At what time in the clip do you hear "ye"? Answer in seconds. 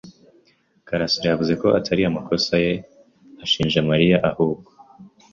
2.63-2.73